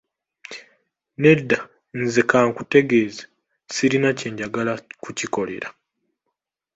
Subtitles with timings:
[1.21, 1.59] Nedda,
[2.01, 3.23] nze ka nkutegeeze
[3.73, 5.67] sirina kye njagala kukikolera.